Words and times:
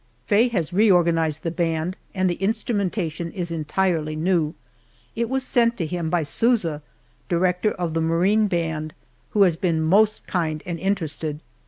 Faye 0.25 0.47
has 0.47 0.73
reorganized 0.73 1.43
the 1.43 1.51
band, 1.51 1.95
and 2.15 2.27
the 2.27 2.33
instrumentation 2.41 3.31
is 3.33 3.51
entirely 3.51 4.15
new. 4.15 4.55
It 5.15 5.29
was 5.29 5.45
sent 5.45 5.77
to 5.77 5.85
him 5.85 6.09
by 6.09 6.23
Sousa, 6.23 6.81
director 7.29 7.69
of 7.73 7.93
the 7.93 8.01
Marine 8.01 8.47
Band, 8.47 8.95
who 9.33 9.43
has 9.43 9.55
been 9.55 9.79
most 9.79 10.25
kind 10.25 10.63
and 10.65 10.79
interested. 10.79 11.39